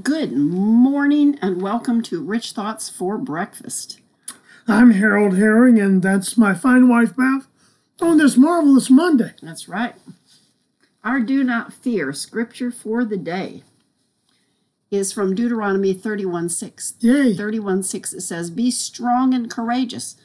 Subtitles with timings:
[0.00, 4.00] Good morning and welcome to Rich Thoughts for Breakfast.
[4.66, 7.46] I'm Harold Herring, and that's my fine wife, Beth,
[8.00, 9.34] on this marvelous Monday.
[9.42, 9.94] That's right.
[11.04, 13.64] Our do not fear scripture for the day
[14.90, 16.94] is from Deuteronomy 31 6.
[17.00, 17.34] Yay.
[17.34, 20.16] 31 6 it says, Be strong and courageous.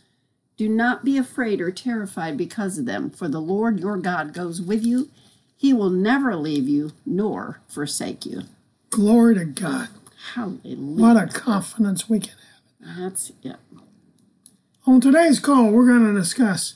[0.55, 4.61] Do not be afraid or terrified because of them, for the Lord your God goes
[4.61, 5.09] with you.
[5.57, 8.43] He will never leave you nor forsake you.
[8.89, 9.89] Glory to God.
[10.33, 10.77] Hallelujah.
[10.77, 12.33] What a confidence we can
[12.85, 12.97] have.
[12.97, 13.55] That's it.
[14.85, 16.75] On today's call, we're going to discuss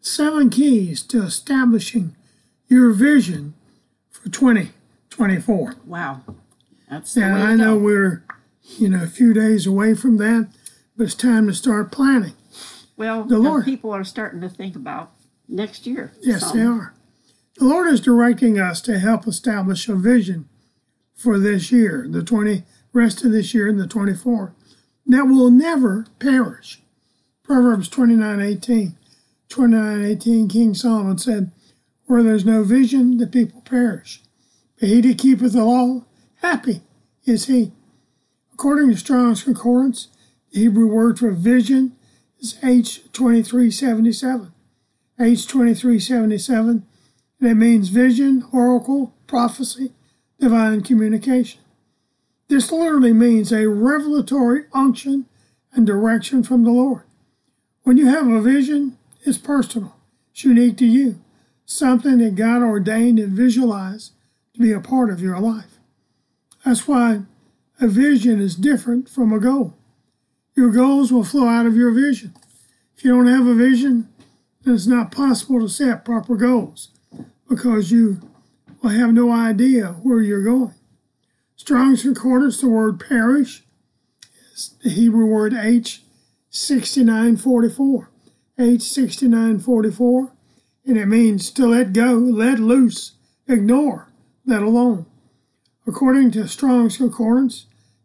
[0.00, 2.16] seven keys to establishing
[2.68, 3.54] your vision
[4.10, 5.76] for 2024.
[5.86, 6.22] Wow.
[6.90, 8.24] That's And I know we're,
[8.78, 10.48] you know, a few days away from that,
[10.96, 12.34] but it's time to start planning.
[12.96, 13.64] Well, the Lord.
[13.64, 15.12] people are starting to think about
[15.48, 16.12] next year.
[16.20, 16.94] Yes, So, they are.
[17.56, 20.48] The Lord is directing us to help establish a vision
[21.14, 24.54] for this year, the 20 rest of this year and the 24,
[25.06, 26.80] that will never perish.
[27.42, 28.96] Proverbs 29 18.
[29.48, 31.52] 29 18, King Solomon said,
[32.06, 34.22] Where there's no vision, the people perish.
[34.80, 36.04] But he that keepeth the law,
[36.36, 36.80] happy
[37.24, 37.72] is he.
[38.52, 40.08] According to Strong's Concordance,
[40.52, 41.96] the Hebrew word for vision
[42.38, 44.50] is H2377.
[45.18, 46.82] H2377,
[47.40, 49.92] and it means vision, oracle, prophecy,
[50.38, 51.60] divine communication.
[52.48, 55.26] This literally means a revelatory unction
[55.72, 57.02] and direction from the Lord.
[57.82, 59.96] When you have a vision, it's personal,
[60.30, 61.20] it's unique to you,
[61.64, 64.12] something that God ordained and visualized
[64.54, 65.78] to be a part of your life.
[66.64, 67.22] That's why
[67.80, 69.74] a vision is different from a goal.
[70.54, 72.34] Your goals will flow out of your vision.
[72.96, 74.08] If you don't have a vision,
[74.62, 76.90] then it's not possible to set proper goals
[77.48, 78.20] because you
[78.84, 80.74] will have no idea where you're going.
[81.56, 83.64] Strong's Concordance, the word perish
[84.52, 88.08] is the Hebrew word H6944.
[88.58, 90.30] H6944,
[90.84, 93.12] and it means to let go, let loose,
[93.48, 94.10] ignore,
[94.44, 95.06] let alone.
[95.86, 97.64] According to Strong's Concordance,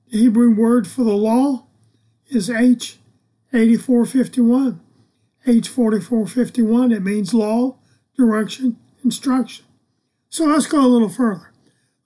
[0.10, 1.66] the Hebrew word for the law
[2.30, 4.80] is H8451.
[5.46, 7.76] H4451, it means law,
[8.16, 9.66] direction, instruction.
[10.30, 11.52] So let's go a little further.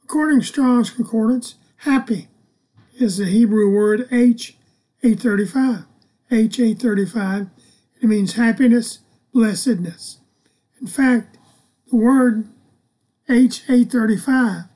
[0.04, 2.30] According to Strong's Concordance, happy
[2.98, 5.86] is the Hebrew word H835.
[6.32, 7.50] H835,
[8.02, 9.00] it means happiness,
[9.34, 10.20] blessedness.
[10.80, 11.38] In fact,
[11.90, 12.48] the word
[13.28, 14.70] H835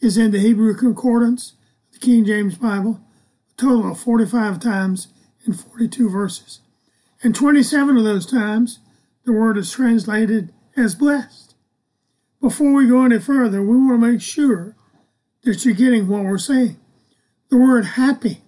[0.00, 1.52] is in the Hebrew Concordance,
[1.92, 3.00] the King James Bible,
[3.50, 5.08] a total of 45 times
[5.46, 6.60] in 42 verses.
[7.22, 8.78] And 27 of those times,
[9.24, 11.45] the word is translated as blessed.
[12.40, 14.76] Before we go any further, we want to make sure
[15.42, 16.76] that you're getting what we're saying.
[17.48, 18.42] The word happy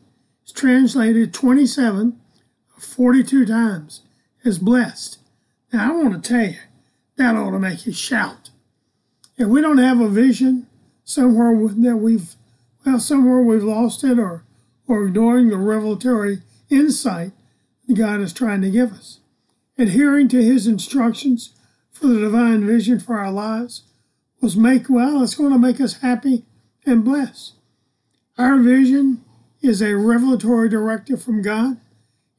[0.45, 2.19] is translated 27
[2.77, 4.03] of 42 times
[4.45, 5.19] as blessed.
[5.73, 6.59] Now, I want to tell you,
[7.17, 8.51] that ought to make you shout.
[9.37, 10.67] If we don't have a vision
[11.05, 12.35] somewhere that we've,
[12.85, 14.45] well, somewhere we've lost it or,
[14.87, 17.33] or ignoring the revelatory insight
[17.87, 19.21] that God is trying to give us.
[19.79, 21.55] Adhering to his instructions
[21.99, 23.83] for the divine vision for our lives
[24.41, 26.45] was make well, it's going to make us happy
[26.87, 27.55] and blessed.
[28.39, 29.25] Our vision
[29.61, 31.79] is a revelatory directive from God,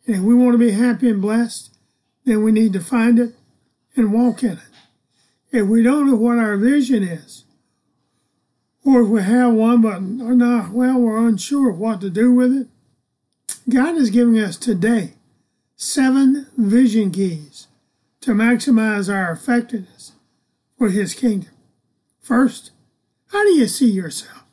[0.07, 1.75] and if we want to be happy and blessed,
[2.23, 3.35] then we need to find it
[3.95, 4.59] and walk in it.
[5.51, 7.43] If we don't know what our vision is,
[8.85, 12.55] or if we have one but are not, well, we're unsure what to do with
[12.55, 12.67] it,
[13.67, 15.15] God is giving us today
[15.75, 17.67] seven vision keys
[18.21, 20.13] to maximize our effectiveness
[20.77, 21.51] for his kingdom.
[22.19, 22.71] First,
[23.31, 24.43] how do you see yourself?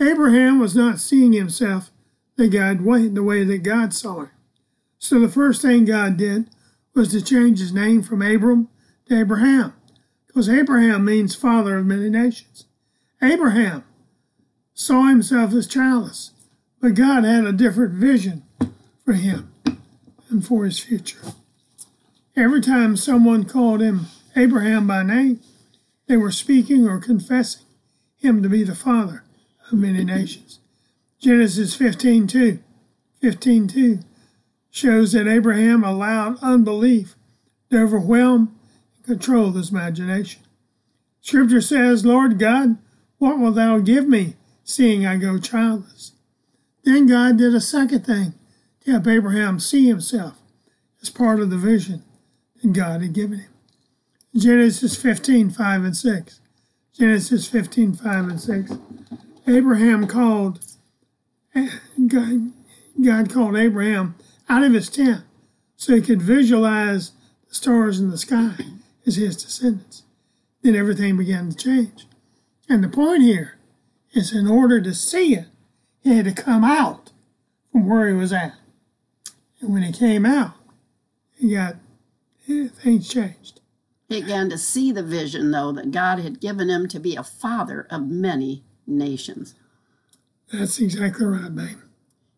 [0.00, 1.90] Abraham was not seeing himself
[2.36, 4.30] the God way, the way that God saw him.
[4.98, 6.48] So the first thing God did
[6.94, 8.68] was to change his name from Abram
[9.08, 9.74] to Abraham,
[10.26, 12.64] because Abraham means father of many nations.
[13.22, 13.84] Abraham
[14.74, 16.32] saw himself as childless,
[16.80, 18.42] but God had a different vision
[19.04, 19.52] for him
[20.28, 21.20] and for his future.
[22.34, 25.40] Every time someone called him Abraham by name,
[26.06, 27.66] they were speaking or confessing
[28.16, 29.22] him to be the father
[29.70, 30.58] of many nations.
[31.18, 32.60] Genesis 15:2
[33.22, 34.02] 15:2
[34.70, 37.16] shows that Abraham allowed unbelief
[37.70, 38.58] to overwhelm
[38.96, 40.40] and control his imagination.
[41.20, 42.78] Scripture says, Lord God,
[43.18, 46.12] what wilt thou give me, seeing I go childless?
[46.82, 48.32] Then God did a second thing
[48.80, 50.40] to help Abraham see himself
[51.02, 52.02] as part of the vision
[52.70, 53.50] God had given him.
[54.36, 56.40] Genesis 15, 5 and 6.
[56.96, 58.72] Genesis 15, 5 and 6.
[59.46, 60.60] Abraham called,
[61.54, 62.52] God,
[63.04, 64.14] God called Abraham
[64.48, 65.24] out of his tent
[65.76, 67.12] so he could visualize
[67.48, 68.54] the stars in the sky
[69.06, 70.04] as his descendants.
[70.62, 72.06] Then everything began to change.
[72.68, 73.58] And the point here
[74.12, 75.46] is in order to see it,
[76.02, 77.10] he had to come out
[77.70, 78.54] from where he was at.
[79.60, 80.52] And when he came out,
[81.36, 81.76] he got
[82.46, 83.60] things changed.
[84.08, 87.24] He began to see the vision, though, that God had given him to be a
[87.24, 89.54] father of many nations.
[90.52, 91.78] That's exactly right, babe.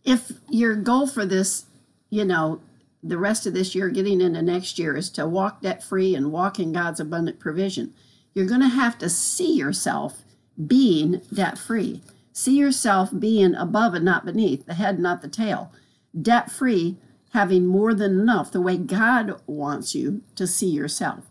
[0.04, 1.64] If your goal for this,
[2.10, 2.60] you know,
[3.02, 6.30] the rest of this year, getting into next year, is to walk debt free and
[6.30, 7.92] walk in God's abundant provision,
[8.34, 10.22] you're going to have to see yourself
[10.66, 12.02] being debt free.
[12.32, 15.72] See yourself being above and not beneath, the head, not the tail.
[16.20, 16.96] Debt free,
[17.34, 21.24] having more than enough, the way God wants you to see yourself.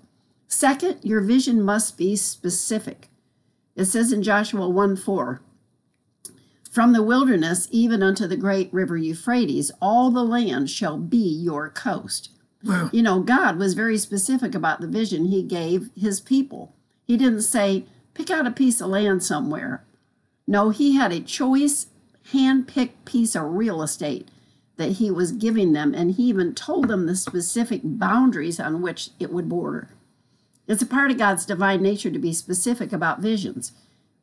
[0.50, 3.07] Second, your vision must be specific.
[3.77, 5.41] It says in Joshua 1 4,
[6.69, 11.69] from the wilderness even unto the great river Euphrates, all the land shall be your
[11.69, 12.29] coast.
[12.63, 12.89] Wow.
[12.91, 16.75] You know, God was very specific about the vision he gave his people.
[17.05, 19.85] He didn't say, pick out a piece of land somewhere.
[20.47, 21.88] No, he had a choice,
[22.31, 24.27] hand picked piece of real estate
[24.77, 29.09] that he was giving them, and he even told them the specific boundaries on which
[29.19, 29.89] it would border.
[30.67, 33.73] It's a part of God's divine nature to be specific about visions.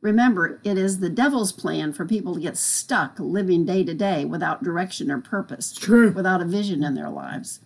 [0.01, 4.25] Remember, it is the devil's plan for people to get stuck living day to day
[4.25, 6.11] without direction or purpose, True.
[6.11, 7.59] without a vision in their lives.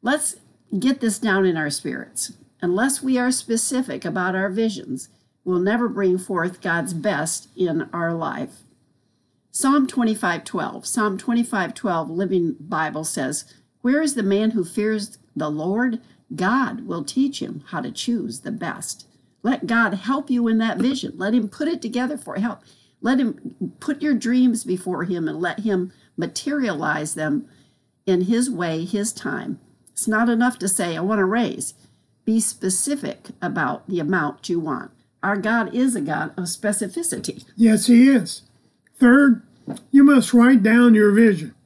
[0.00, 0.36] Let's
[0.78, 2.32] get this down in our spirits.
[2.60, 5.08] Unless we are specific about our visions,
[5.44, 8.62] we'll never bring forth God's best in our life.
[9.54, 10.86] Psalm 25:12.
[10.86, 13.44] Psalm 25:12 Living Bible says,
[13.82, 16.00] "Where is the man who fears the Lord?
[16.34, 19.06] God will teach him how to choose the best."
[19.42, 21.12] Let God help you in that vision.
[21.18, 22.60] Let him put it together for help.
[23.02, 27.44] Let him put your dreams before him and let him materialize them
[28.06, 29.58] in his way, his time.
[29.90, 31.74] It's not enough to say, I want to raise.
[32.24, 34.92] Be specific about the amount you want.
[35.22, 37.44] Our God is a God of specificity.
[37.54, 38.42] Yes, he is.
[39.02, 39.42] Third,
[39.90, 41.56] you must write down your vision.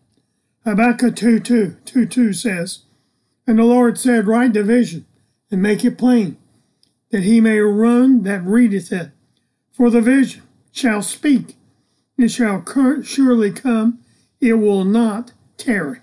[0.65, 2.85] Habakkuk 2 2, 2, 2 says,
[3.47, 5.05] And the Lord said, Write the vision
[5.51, 6.39] and make it plain,
[7.11, 9.11] that he may run that readeth it.
[9.71, 11.57] For the vision shall speak,
[12.17, 12.65] it shall
[13.03, 13.99] surely come,
[14.41, 16.01] it will not tarry.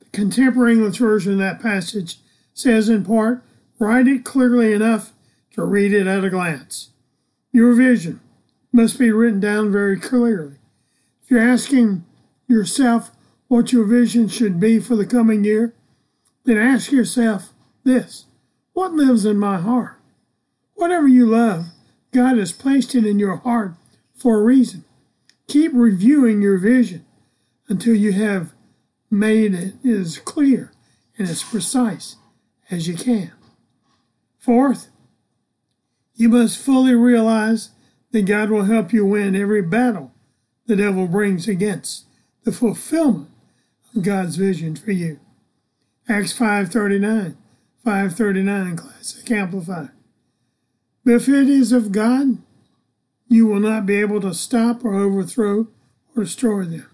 [0.00, 2.18] The contemporary English version of that passage
[2.54, 3.44] says in part,
[3.78, 5.12] Write it clearly enough
[5.52, 6.90] to read it at a glance.
[7.52, 8.18] Your vision
[8.72, 10.56] must be written down very clearly.
[11.22, 12.04] If you're asking
[12.46, 13.10] yourself
[13.48, 15.74] what your vision should be for the coming year,
[16.44, 17.50] then ask yourself
[17.84, 18.26] this
[18.72, 19.96] What lives in my heart?
[20.74, 21.66] Whatever you love,
[22.12, 23.74] God has placed it in your heart
[24.14, 24.84] for a reason.
[25.48, 27.04] Keep reviewing your vision
[27.68, 28.52] until you have
[29.10, 30.72] made it as clear
[31.18, 32.16] and as precise
[32.70, 33.32] as you can.
[34.38, 34.88] Fourth,
[36.14, 37.70] you must fully realize
[38.12, 40.12] that God will help you win every battle
[40.66, 42.06] the devil brings against
[42.44, 43.30] the fulfillment
[43.94, 45.18] of God's vision for you.
[46.08, 47.36] Acts 5.39,
[47.84, 49.90] 539 Classic Amplified.
[51.04, 52.38] But if it is of God,
[53.28, 55.68] you will not be able to stop or overthrow
[56.16, 56.88] or destroy them.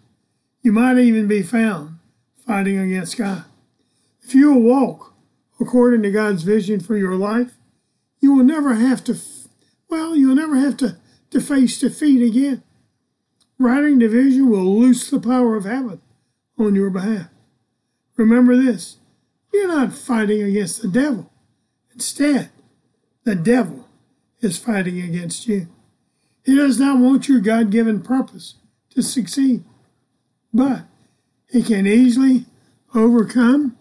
[0.63, 1.99] You might even be found
[2.47, 3.45] fighting against God.
[4.23, 5.15] If you will walk
[5.61, 7.55] according to God's vision for your life,
[8.21, 9.17] you will never have to,
[9.89, 10.97] well, you'll never have to,
[11.31, 12.63] to face defeat again.
[13.59, 16.01] Writing division will loose the power of heaven
[16.59, 17.29] on your behalf.
[18.17, 18.99] Remember this
[19.53, 21.31] you're not fighting against the devil.
[21.95, 22.51] Instead,
[23.25, 23.89] the devil
[24.41, 25.69] is fighting against you.
[26.45, 28.57] He does not want your God given purpose
[28.91, 29.65] to succeed,
[30.53, 30.83] but
[31.51, 32.45] he can easily
[32.95, 33.77] overcome.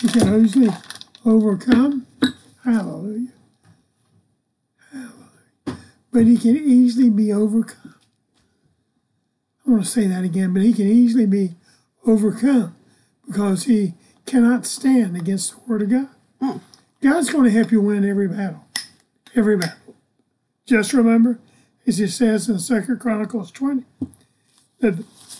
[0.00, 0.70] He can easily
[1.24, 2.06] overcome.
[2.64, 3.32] Hallelujah.
[6.12, 7.94] But he can easily be overcome.
[9.66, 11.54] I want to say that again, but he can easily be
[12.06, 12.74] overcome
[13.26, 16.08] because he cannot stand against the word of God.
[16.42, 16.60] Mm.
[17.02, 18.64] God's going to help you win every battle.
[19.34, 19.94] Every battle.
[20.66, 21.38] Just remember,
[21.86, 23.84] as it says in Second Chronicles 20,
[24.80, 24.96] that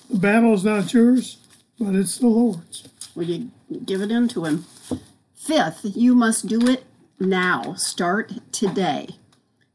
[0.08, 1.38] the battle is not yours,
[1.78, 2.88] but it's the Lord's.
[3.14, 3.50] Will you
[3.84, 4.66] give it in to him?
[5.34, 6.84] Fifth, you must do it
[7.18, 7.74] now.
[7.74, 9.08] Start today.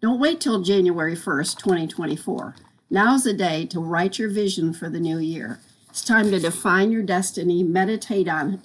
[0.03, 2.55] Don't wait till January 1st, 2024.
[2.89, 5.61] Now's the day to write your vision for the new year.
[5.89, 8.59] It's time to define your destiny, meditate on it.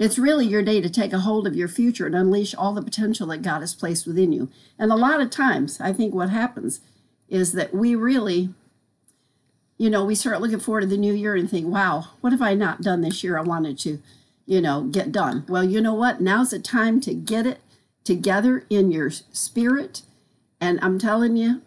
[0.00, 2.80] It's really your day to take a hold of your future and unleash all the
[2.80, 4.48] potential that God has placed within you.
[4.78, 6.80] And a lot of times, I think what happens
[7.28, 8.48] is that we really,
[9.76, 12.40] you know, we start looking forward to the new year and think, wow, what have
[12.40, 14.00] I not done this year I wanted to,
[14.46, 15.44] you know, get done?
[15.50, 16.22] Well, you know what?
[16.22, 17.60] Now's the time to get it
[18.04, 20.00] together in your spirit.
[20.64, 21.60] And I'm telling you,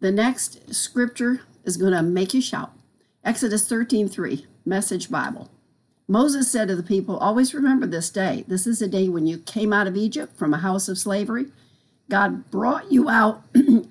[0.00, 2.70] the next scripture is going to make you shout.
[3.24, 5.50] Exodus 13 3, Message Bible.
[6.06, 8.44] Moses said to the people, Always remember this day.
[8.46, 11.46] This is the day when you came out of Egypt from a house of slavery.
[12.10, 13.42] God brought you out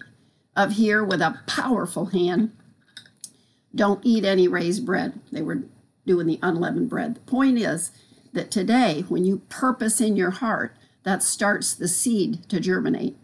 [0.55, 2.55] of here with a powerful hand.
[3.73, 5.19] Don't eat any raised bread.
[5.31, 5.63] They were
[6.05, 7.15] doing the unleavened bread.
[7.15, 7.89] The point is
[8.33, 13.17] that today, when you purpose in your heart, that starts the seed to germinate.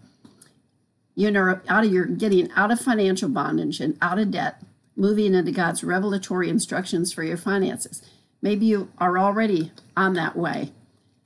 [1.15, 4.61] You know, out of your getting out of financial bondage and out of debt,
[4.95, 8.01] moving into God's revelatory instructions for your finances.
[8.41, 10.71] Maybe you are already on that way.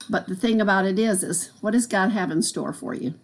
[0.09, 3.15] But the thing about it is, is what does God have in store for you?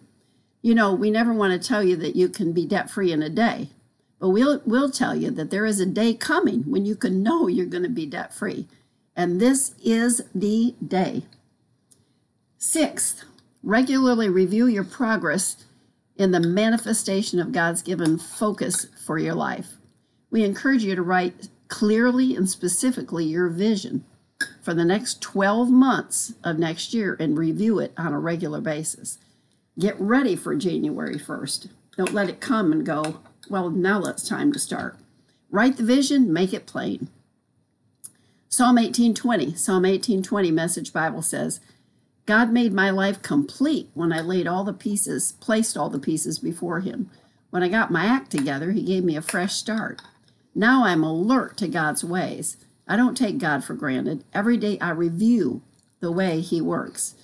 [0.62, 3.22] You know, we never want to tell you that you can be debt free in
[3.22, 3.70] a day,
[4.18, 7.46] but we'll we'll tell you that there is a day coming when you can know
[7.46, 8.66] you're going to be debt free.
[9.14, 11.22] And this is the day.
[12.58, 13.24] Sixth,
[13.62, 15.64] regularly review your progress
[16.18, 19.74] in the manifestation of God's given focus for your life.
[20.30, 24.04] We encourage you to write clearly and specifically your vision
[24.62, 29.18] for the next 12 months of next year and review it on a regular basis.
[29.78, 31.68] Get ready for January 1st.
[31.96, 34.96] Don't let it come and go, well, now it's time to start.
[35.50, 37.08] Write the vision, make it plain.
[38.48, 41.60] Psalm 18:20, Psalm 18:20 Message Bible says,
[42.26, 46.40] God made my life complete when I laid all the pieces, placed all the pieces
[46.40, 47.08] before him.
[47.50, 50.02] When I got my act together, he gave me a fresh start.
[50.54, 52.56] Now I'm alert to God's ways.
[52.88, 54.24] I don't take God for granted.
[54.34, 55.62] Every day I review
[56.00, 57.14] the way he works.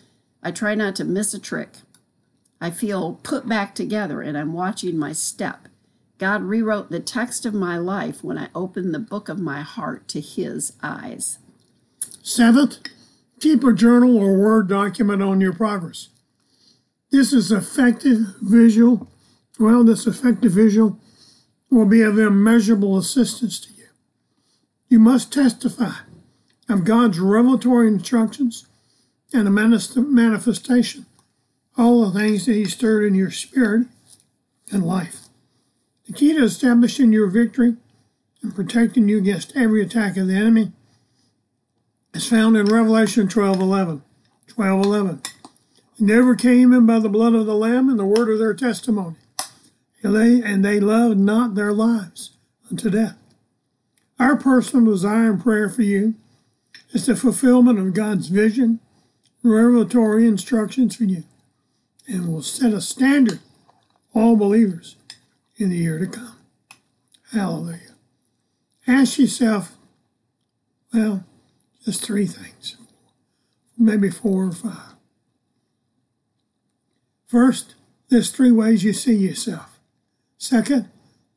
[0.43, 1.71] I try not to miss a trick.
[2.61, 5.67] I feel put back together and I'm watching my step.
[6.19, 10.07] God rewrote the text of my life when I opened the book of my heart
[10.09, 11.39] to his eyes.
[12.23, 12.79] Seventh,
[13.43, 16.09] keep a journal or Word document on your progress.
[17.11, 19.11] This is effective visual.
[19.59, 20.99] Well, this effective visual
[21.69, 23.89] will be of immeasurable assistance to you.
[24.89, 25.95] You must testify
[26.69, 28.67] of God's revelatory instructions
[29.33, 29.51] and the
[29.97, 31.07] manifestation,
[31.77, 33.89] all the things that He stirred in your spirit
[34.71, 35.29] and life.
[36.07, 37.77] The key to establishing your victory
[38.41, 40.73] and protecting you against every attack of the enemy
[42.15, 44.03] is found in Revelation 12 11.
[44.49, 45.23] 12 11.
[45.99, 48.55] And they overcame him by the blood of the Lamb and the word of their
[48.55, 49.17] testimony.
[50.03, 52.33] And they, and they loved not their lives
[52.71, 53.17] unto death.
[54.19, 56.15] Our personal desire and prayer for you
[56.93, 58.81] is the fulfillment of God's vision,
[59.43, 61.25] revelatory instructions for you,
[62.07, 63.41] and will set a standard
[64.15, 64.97] all believers
[65.57, 66.37] in the year to come.
[67.33, 67.97] Hallelujah.
[68.87, 69.77] Ask yourself,
[70.93, 71.25] well,
[71.85, 72.77] just three things,
[73.77, 74.95] maybe four or five.
[77.27, 77.75] First,
[78.09, 79.81] there's three ways you see yourself.
[80.39, 80.89] Second,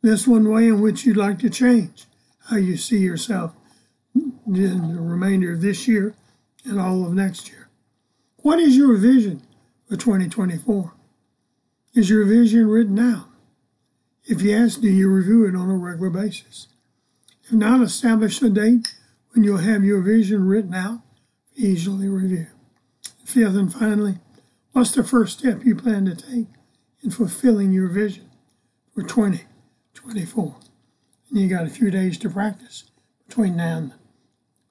[0.01, 2.05] there's one way in which you'd like to change
[2.47, 3.53] how you see yourself
[4.13, 6.13] in the remainder of this year
[6.63, 7.69] and all of next year.
[8.37, 9.41] What is your vision
[9.87, 10.93] for 2024?
[11.93, 13.27] Is your vision written out?
[14.25, 16.67] If yes, do you review it on a regular basis?
[17.43, 18.93] If not, establish a date
[19.35, 21.01] when you'll have your vision written out,
[21.57, 22.47] easily review.
[23.25, 24.19] Fifth and finally,
[24.71, 26.47] what's the first step you plan to take
[27.03, 28.29] in fulfilling your vision
[28.93, 30.55] for 2024?
[31.29, 32.85] And you got a few days to practice
[33.27, 33.93] between now and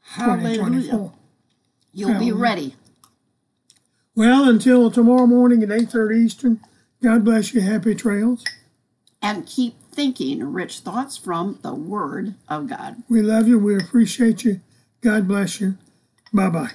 [0.00, 0.56] Hallelujah.
[0.56, 1.12] 2024.
[1.92, 2.74] You'll be ready.
[4.14, 6.60] Well, until tomorrow morning at 8.30 Eastern,
[7.02, 7.60] God bless you.
[7.60, 8.44] Happy trails.
[9.20, 13.02] And keep thinking rich thoughts from the Word of God.
[13.08, 13.58] We love you.
[13.58, 14.60] We appreciate you.
[15.00, 15.78] God bless you.
[16.32, 16.72] Bye-bye.